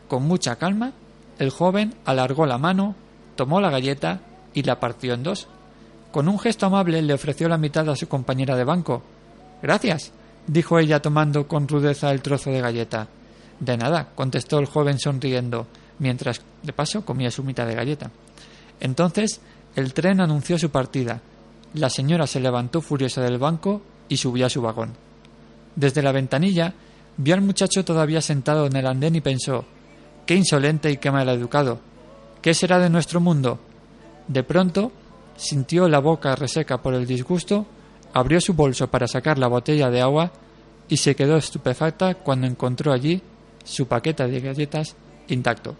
[0.07, 0.93] con mucha calma,
[1.39, 2.95] el joven alargó la mano,
[3.35, 4.21] tomó la galleta
[4.53, 5.47] y la partió en dos.
[6.11, 9.03] Con un gesto amable le ofreció la mitad a su compañera de banco.
[9.61, 10.11] Gracias,
[10.47, 13.07] dijo ella tomando con rudeza el trozo de galleta.
[13.59, 15.67] De nada, contestó el joven sonriendo,
[15.99, 18.11] mientras de paso comía su mitad de galleta.
[18.79, 19.41] Entonces
[19.75, 21.21] el tren anunció su partida.
[21.73, 24.93] La señora se levantó furiosa del banco y subió a su vagón.
[25.75, 26.73] Desde la ventanilla
[27.17, 29.65] vio al muchacho todavía sentado en el andén y pensó
[30.27, 31.79] Qué insolente y qué mal educado.
[32.41, 33.59] ¿Qué será de nuestro mundo?
[34.27, 34.91] De pronto
[35.37, 37.65] sintió la boca reseca por el disgusto,
[38.13, 40.31] abrió su bolso para sacar la botella de agua
[40.89, 43.21] y se quedó estupefacta cuando encontró allí
[43.63, 44.97] su paquete de galletas
[45.29, 45.75] intacto.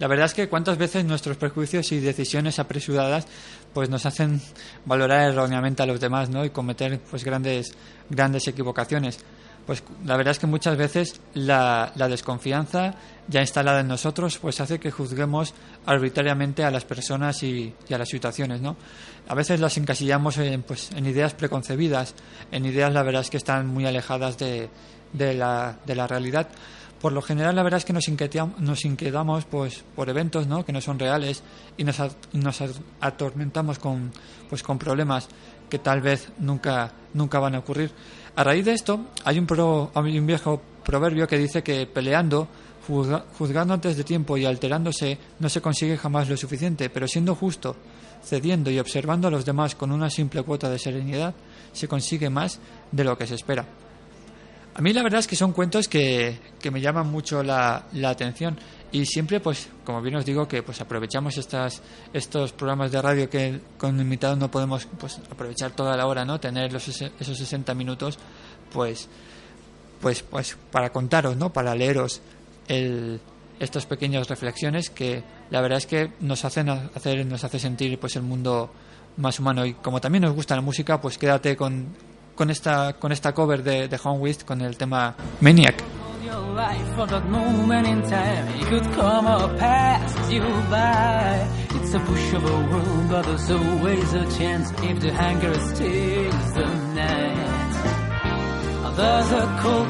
[0.00, 3.26] La verdad es que cuántas veces nuestros prejuicios y decisiones apresuradas
[3.74, 4.40] pues nos hacen
[4.86, 6.42] valorar erróneamente a los demás, ¿no?
[6.42, 7.74] Y cometer pues grandes
[8.08, 9.18] grandes equivocaciones.
[9.66, 12.94] Pues la verdad es que muchas veces la, desconfianza
[13.28, 15.52] ya instalada en nosotros pues hace que juzguemos
[15.84, 18.78] arbitrariamente a las personas y, a las situaciones, ¿no?
[19.28, 22.14] A veces las encasillamos en, pues, en ideas preconcebidas,
[22.50, 24.70] en ideas la verdad es que están muy alejadas de
[25.34, 26.48] la realidad
[27.00, 30.64] por lo general la verdad es que nos inquietamos, nos inquietamos pues por eventos ¿no?
[30.64, 31.42] que no son reales
[31.76, 32.00] y nos,
[33.00, 34.12] atormentamos con
[34.48, 35.28] pues con problemas
[35.68, 37.90] que tal vez nunca nunca van a ocurrir
[38.36, 42.48] a raíz de esto hay un pro, hay un viejo proverbio que dice que peleando
[43.38, 47.76] juzgando antes de tiempo y alterándose no se consigue jamás lo suficiente pero siendo justo
[48.22, 51.34] cediendo y observando a los demás con una simple cuota de serenidad
[51.72, 52.58] se consigue más
[52.90, 53.64] de lo que se espera
[54.74, 58.10] a mí la verdad es que son cuentos que, que me llaman mucho la, la,
[58.10, 58.58] atención
[58.92, 63.30] y siempre, pues, como bien os digo, que pues aprovechamos estas, estos programas de radio
[63.30, 66.40] que con invitados no podemos pues, aprovechar toda la hora, ¿no?
[66.40, 68.18] Tener los, esos 60 minutos,
[68.72, 69.08] pues,
[70.00, 71.52] pues, pues para contaros, ¿no?
[71.52, 72.20] Para leeros
[72.66, 73.20] el,
[73.60, 78.16] estas pequeñas reflexiones que la verdad es que nos hacen hacer, nos hace sentir pues
[78.16, 78.72] el mundo
[79.18, 81.88] más humano y como también nos gusta la música, pues quédate con
[82.40, 85.74] con esta con esta cover de, de Homewish con el tema Maniac.
[98.86, 99.88] of there's a the cold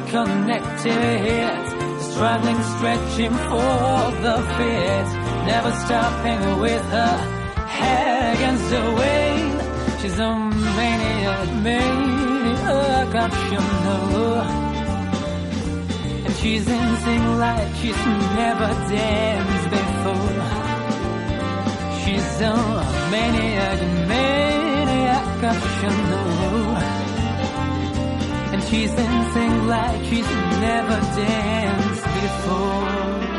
[2.11, 5.07] struggling stretching for the fit
[5.47, 7.17] never stopping with her
[7.79, 9.61] head against the wave
[10.01, 12.20] she's a maniac maniac
[13.85, 14.43] know.
[16.27, 18.03] And she's dancing like she's
[18.41, 20.71] never danced before.
[22.01, 22.55] She's a
[23.11, 25.41] maniac, maniac,
[26.11, 26.31] know.
[28.53, 30.31] And she's dancing like she's
[30.61, 33.30] never danced before.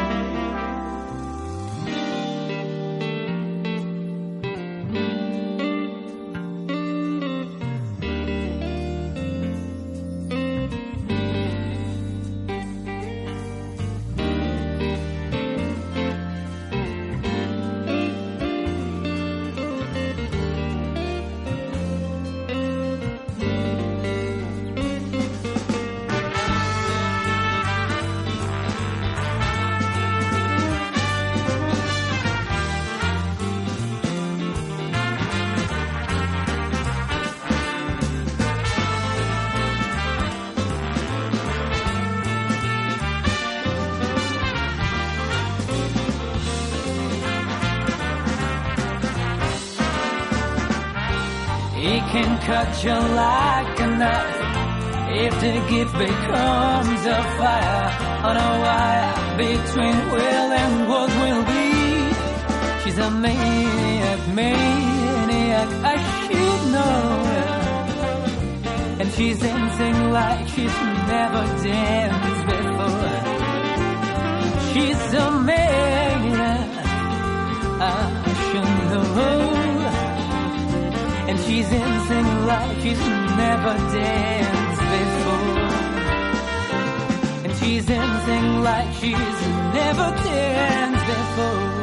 [52.24, 54.40] Can cut you like a knife
[55.26, 57.88] if the gift becomes a fire
[58.28, 59.12] on a wire
[59.44, 61.70] between will and what will be.
[62.82, 67.02] She's a maniac, maniac, I should know.
[69.00, 70.78] And she's dancing like she's
[71.14, 73.20] never danced before.
[74.70, 76.70] She's a maniac,
[77.82, 77.94] I
[78.46, 79.61] should know.
[81.32, 85.62] And she's in dancing like she's never danced before.
[87.46, 89.42] And she's in dancing like she's
[89.74, 91.81] never danced before.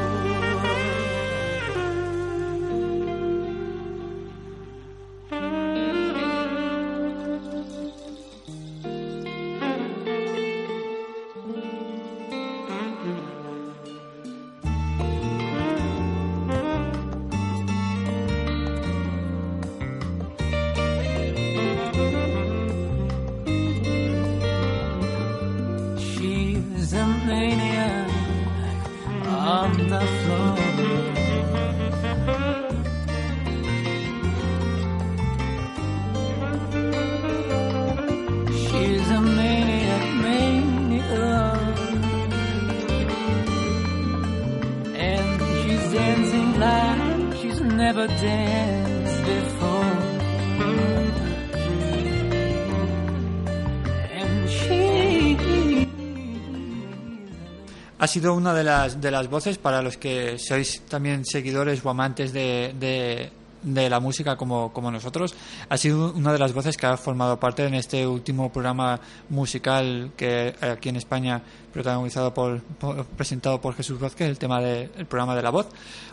[58.00, 61.88] Ha sido una de las, de las voces para los que sois también seguidores o
[61.88, 63.30] amantes de,
[63.62, 65.34] de la música como, como nosotros.
[65.68, 70.10] Ha sido una de las voces que ha formado parte en este último programa musical
[70.16, 71.42] que aquí en España
[71.72, 75.66] protagonizado por, por- presentado por Jesús Vázquez, el tema del programa de la voz.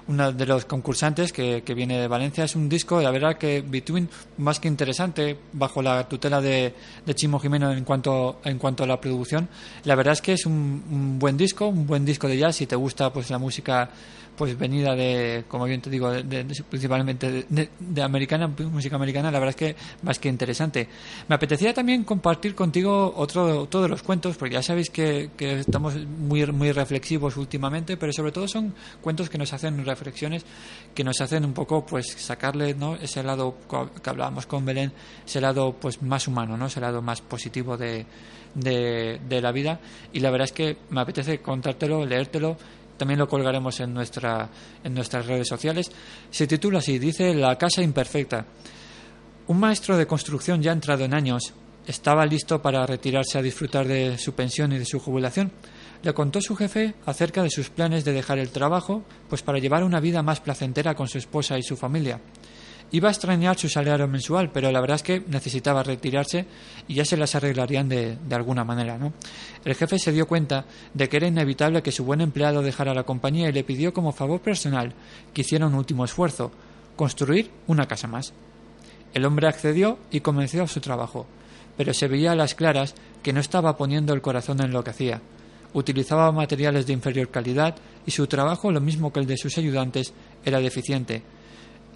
[0.08, 3.64] Uno de los concursantes que, que viene de Valencia es un disco, la verdad que
[3.66, 6.76] Between, más que interesante, bajo la tutela de,
[7.06, 9.48] de Chimo Jimeno en cuanto, en cuanto a la producción.
[9.86, 12.68] La verdad es que es un, un buen disco, un buen disco de jazz, si
[12.68, 13.89] te gusta pues la música
[14.38, 19.39] pues venida de, como bien te digo, de, principalmente de, de- americana, música americana, la
[19.39, 20.88] verdad es que más que interesante.
[21.27, 25.59] Me apetecía también compartir contigo otro, otro de los cuentos, porque ya sabéis que, que
[25.59, 30.45] estamos muy, muy reflexivos últimamente, pero sobre todo son cuentos que nos hacen reflexiones,
[30.93, 32.95] que nos hacen un poco pues sacarle ¿no?
[32.95, 33.55] ese lado
[34.03, 34.91] que hablábamos con Belén,
[35.25, 36.65] ese lado pues más humano, ¿no?
[36.67, 38.05] ese lado más positivo de,
[38.55, 39.79] de la vida.
[40.13, 42.57] Y la verdad es que me apetece contártelo, leértelo
[42.98, 44.50] también lo colgaremos en, nuestra,
[44.84, 45.91] en nuestras redes sociales.
[46.30, 48.46] Se titula así, dice La casa imperfecta.
[49.48, 51.54] Un maestro de construcción ya entrado en años
[51.88, 55.52] estaba listo para retirarse a disfrutar de su pensión y de su jubilación.
[56.02, 59.84] Le contó su jefe acerca de sus planes de dejar el trabajo, pues para llevar
[59.84, 62.20] una vida más placentera con su esposa y su familia.
[62.91, 66.45] Iba a extrañar su salario mensual, pero la verdad es que necesitaba retirarse
[66.88, 69.11] y ya se las arreglarían de, de alguna manera, ¿no?
[69.65, 73.03] El jefe se dio cuenta de que era inevitable que su buen empleado dejara la
[73.03, 74.93] compañía y le pidió como favor personal
[75.33, 76.51] que hiciera un último esfuerzo,
[76.95, 78.33] construir una casa más.
[79.13, 81.25] El hombre accedió y comenzó su trabajo,
[81.77, 84.91] pero se veía a las claras que no estaba poniendo el corazón en lo que
[84.91, 85.21] hacía.
[85.73, 87.75] Utilizaba materiales de inferior calidad
[88.05, 90.13] y su trabajo, lo mismo que el de sus ayudantes,
[90.45, 91.23] era deficiente.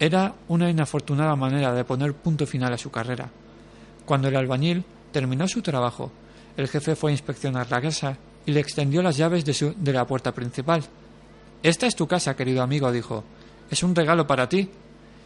[0.00, 3.28] Era una inafortunada manera de poner punto final a su carrera.
[4.06, 4.82] Cuando el albañil
[5.12, 6.10] terminó su trabajo,
[6.56, 9.92] el jefe fue a inspeccionar la casa y le extendió las llaves de, su- de
[9.92, 10.82] la puerta principal.
[11.62, 13.22] Esta es tu casa, querido amigo, dijo.
[13.70, 14.68] Es un regalo para ti.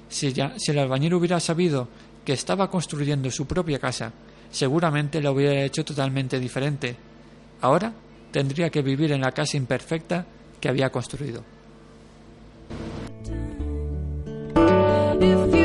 [0.09, 1.89] Si, ya- si el albañil hubiera sabido
[2.25, 4.12] que estaba construyendo su propia casa,
[4.51, 6.97] seguramente lo hubiera hecho totalmente diferente.
[7.61, 7.93] Ahora
[8.33, 10.27] tendría que vivir en la casa imperfecta
[10.61, 11.45] que había construido.
[15.16, 15.63] If you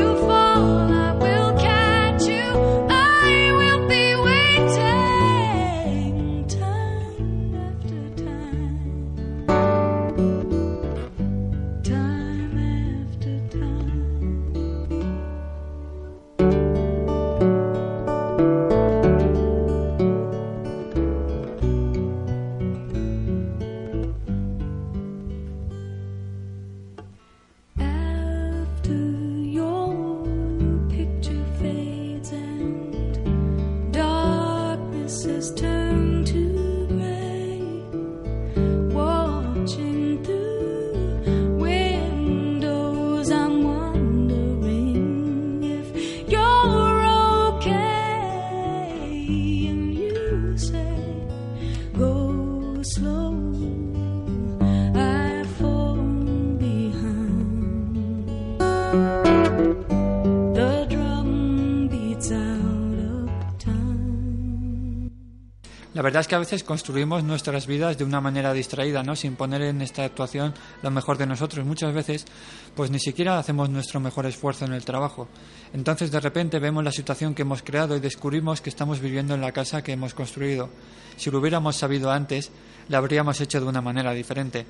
[66.20, 69.16] es que a veces construimos nuestras vidas de una manera distraída, ¿no?
[69.16, 71.64] Sin poner en esta actuación lo mejor de nosotros.
[71.66, 72.26] Muchas veces,
[72.74, 75.28] pues ni siquiera hacemos nuestro mejor esfuerzo en el trabajo.
[75.72, 79.40] Entonces, de repente vemos la situación que hemos creado y descubrimos que estamos viviendo en
[79.40, 80.70] la casa que hemos construido.
[81.16, 82.50] Si lo hubiéramos sabido antes,
[82.88, 84.66] la habríamos hecho de una manera diferente.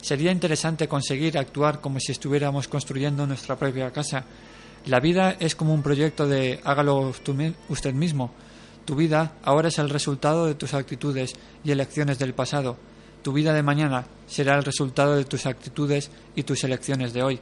[0.00, 4.24] Sería interesante conseguir actuar como si estuviéramos construyendo nuestra propia casa.
[4.86, 7.12] La vida es como un proyecto de hágalo
[7.68, 8.32] usted mismo.
[8.90, 12.76] Tu vida ahora es el resultado de tus actitudes y elecciones del pasado.
[13.22, 17.38] Tu vida de mañana será el resultado de tus actitudes y tus elecciones de hoy.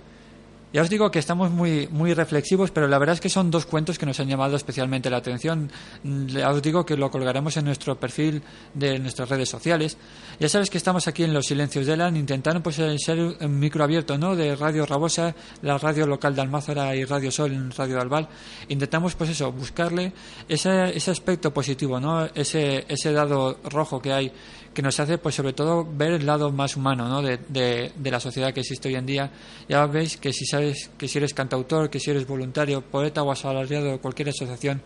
[0.71, 3.65] Ya os digo que estamos muy, muy reflexivos, pero la verdad es que son dos
[3.65, 5.71] cuentos que nos han llamado especialmente la atención.
[6.05, 8.43] Ya os digo que lo colgaremos en nuestro perfil
[8.75, 9.97] de nuestras redes sociales.
[10.39, 13.83] Ya sabes que estamos aquí en Los Silencios de Elan, intentando pues, ser un micro
[13.83, 14.37] abierto ¿no?
[14.37, 18.29] de Radio Rabosa, la radio local de Almázara y Radio Sol en Radio Albal.
[18.69, 20.13] Intentamos, pues eso, buscarle
[20.51, 22.27] ese, ese aspecto positivo, ¿no?
[22.35, 24.33] ese, ese dado rojo que hay
[24.79, 27.21] que nos hace, pues sobre todo, ver el lado más humano ¿no?
[27.21, 29.29] de, de, la sociedad que existe hoy en día.
[29.69, 33.33] Ya veis que si sabes que si eres cantautor, que si eres voluntario, poeta o
[33.33, 34.81] asalariado de cualquier asociación,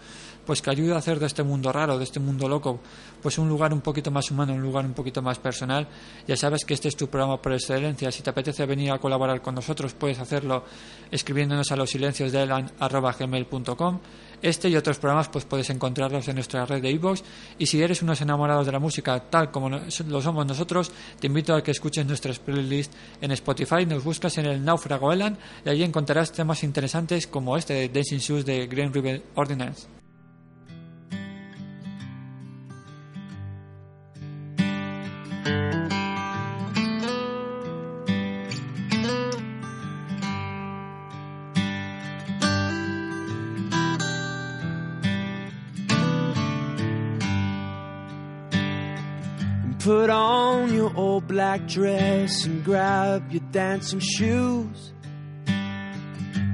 [0.46, 2.80] pues que ayuda a hacer de este mundo raro, de este mundo loco,
[3.22, 5.88] pues un lugar un poquito más humano, un lugar un poquito más personal.
[6.26, 8.10] Ya sabes que este es tu programa por excelencia.
[8.10, 10.64] Si te apetece venir a colaborar con nosotros, puedes hacerlo
[11.10, 14.00] escribiéndonos a los silencios de elan.gmail.com
[14.42, 17.22] este y otros programas pues puedes encontrarlos en nuestra red de iVoox
[17.58, 20.90] y si eres unos enamorados de la música tal como lo somos nosotros,
[21.20, 25.38] te invito a que escuches nuestras playlists en Spotify, nos buscas en el Náufrago Elan
[25.64, 30.01] y allí encontrarás temas interesantes como este de Dancing Shoes de Green River Ordinance.
[51.32, 54.92] Black dress and grab your dancing shoes.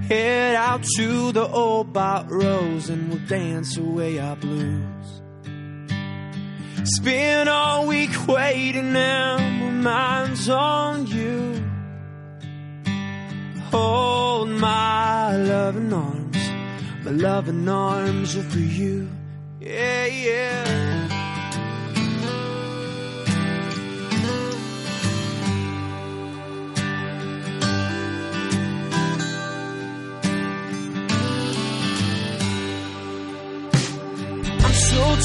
[0.09, 5.23] Head out to the old bot rose and we'll dance away our blues.
[6.85, 11.61] Spend all week waiting now, my mind's on you.
[13.73, 16.51] Hold my loving arms,
[17.05, 19.11] my loving arms are for you.
[19.61, 21.08] Yeah, yeah.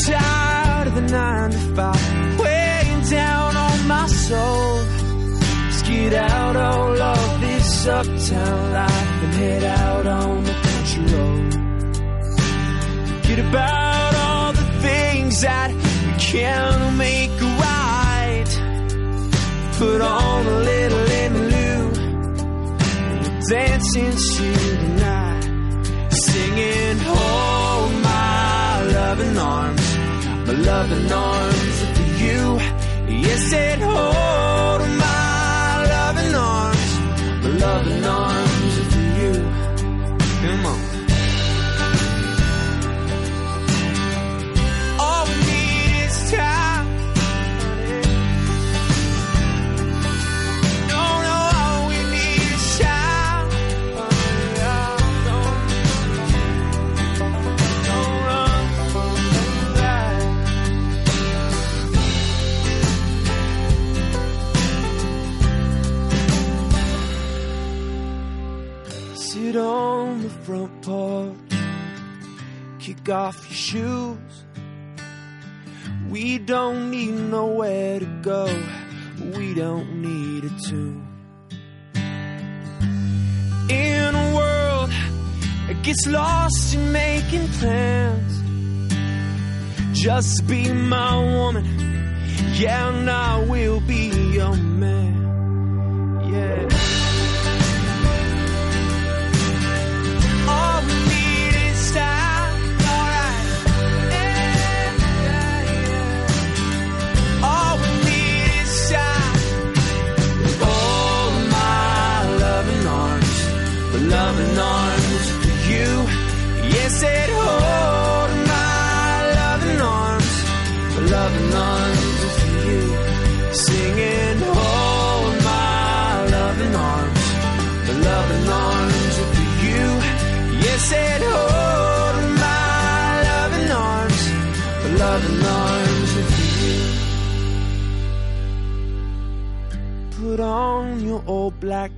[0.02, 4.78] Tired of the nine to five, weighing down on my soul.
[5.66, 11.54] Let's get out all of this uptown life and head out on the country road.
[13.22, 18.52] Forget about all the things that we can't make right.
[19.78, 21.92] Put on a little in Lou,
[23.50, 24.73] dancing to
[30.66, 32.44] loving arms for you.
[33.26, 37.00] Yes, it hold my loving arms,
[37.44, 38.33] my loving arms
[73.04, 74.44] kick off your shoes.
[76.10, 78.46] We don't need nowhere to go,
[79.36, 81.08] we don't need a tune.
[83.70, 84.90] In a world
[85.68, 88.42] that gets lost in making plans,
[89.94, 91.66] just be my woman,
[92.54, 96.83] yeah, and I will be your man, yeah.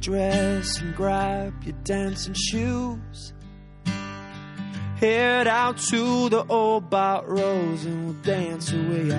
[0.06, 3.34] Dress and grab your dancing shoes.
[4.98, 9.12] Head out to the old Bot Rose and we'll dance away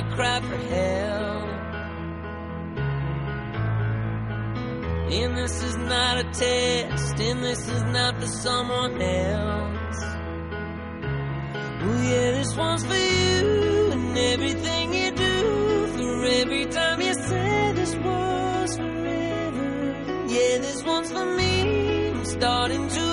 [0.00, 1.50] is not a cry for help.
[5.12, 10.04] And this is not a test, and this is not for someone else.
[11.82, 17.72] Well, yeah, this one's for you, and everything you do, for every time you say
[17.74, 19.94] this was forever.
[20.28, 22.10] Yeah, this one's for me.
[22.10, 23.09] I'm starting to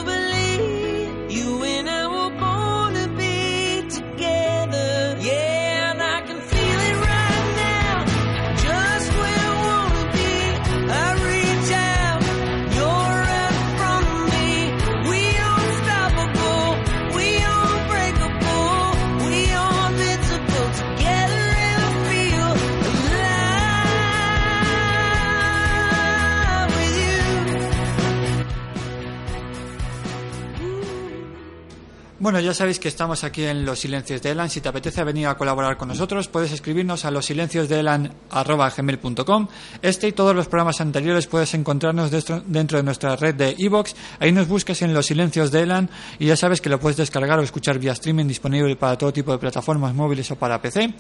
[32.27, 34.49] Bueno, ya sabéis que estamos aquí en Los Silencios de Elan.
[34.49, 39.47] Si te apetece venir a colaborar con nosotros, puedes escribirnos a losilenciosdeelan.com.
[39.81, 43.93] Este y todos los programas anteriores puedes encontrarnos dentro, de nuestra red de iVoox.
[44.19, 47.39] Ahí nos buscas en Los Silencios de Elan y ya sabes que lo puedes descargar
[47.39, 50.93] o escuchar vía streaming disponible para todo tipo de plataformas móviles o para PC.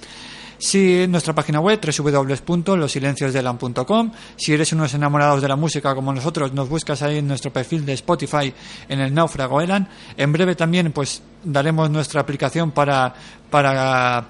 [0.57, 4.11] Si nuestra página web www.losilenciosdelan.com.
[4.35, 7.85] Si eres unos enamorados de la música como nosotros, nos buscas ahí en nuestro perfil
[7.85, 8.53] de Spotify
[8.89, 9.87] en el Náufrago Elan.
[10.15, 13.13] En breve también pues daremos nuestra aplicación para
[13.49, 14.27] para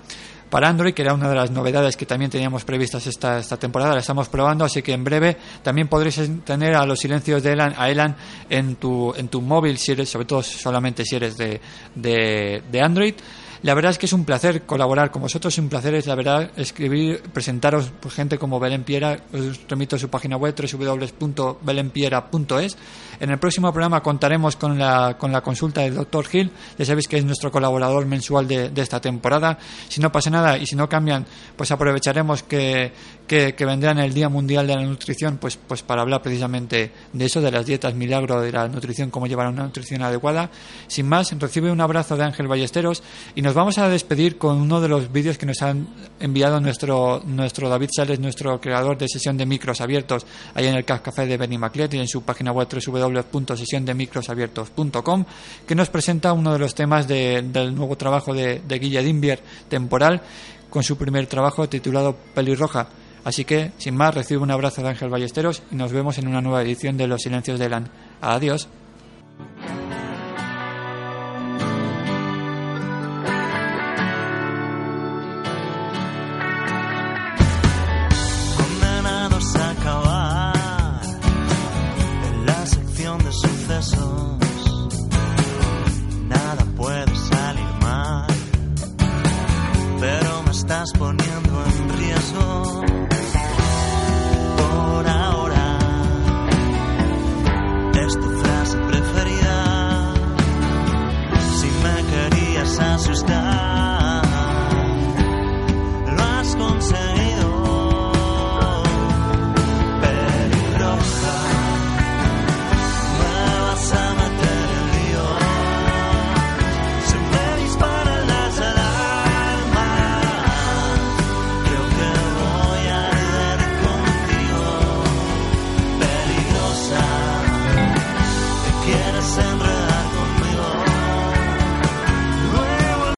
[0.50, 3.94] para Android, que era una de las novedades que también teníamos previstas esta, esta temporada,
[3.94, 7.74] la estamos probando, así que en breve también podréis tener a los silencios de Elan,
[7.78, 8.16] a Elan
[8.50, 11.60] en tu, en tu móvil, si eres, sobre todo solamente si eres de,
[11.96, 13.16] de, de Android.
[13.64, 16.52] La verdad es que es un placer colaborar con vosotros, un placer, es la verdad,
[16.58, 19.20] escribir, presentaros pues, gente como Belén Piera.
[19.34, 22.78] Os remito a su página web www.belenpiera.es.
[23.20, 26.26] En el próximo programa contaremos con la, con la consulta del Dr.
[26.32, 26.52] Hill.
[26.78, 29.58] Ya sabéis que es nuestro colaborador mensual de, de esta temporada.
[29.90, 32.92] Si no pasa nada y si no cambian, pues aprovecharemos que,
[33.28, 37.26] que, que vendrán el Día Mundial de la Nutrición, pues, pues para hablar precisamente de
[37.26, 40.50] eso, de las dietas milagro, de la nutrición, cómo llevar una nutrición adecuada.
[40.88, 43.04] Sin más, recibe un abrazo de Ángel Ballesteros
[43.36, 45.88] y nos vamos a despedir con uno de los vídeos que nos han
[46.20, 50.86] enviado nuestro, nuestro David Sales, nuestro creador de sesión de micros abiertos, ahí en el
[50.86, 52.68] Café de Benny Maclet y en su página web
[53.08, 55.26] www.sesiondemicrosabiertos.com,
[55.68, 59.42] que nos presenta uno de los temas de- del nuevo trabajo de, de Guille Dimbier,
[59.70, 60.22] temporal,
[60.70, 62.90] con su primer trabajo titulado Pelirroja.
[63.24, 66.42] Así que, sin más, recibe un abrazo de Ángel Ballesteros y nos vemos en una
[66.42, 67.90] nueva edición de Los Silencios de Elan.
[68.22, 68.68] Adiós.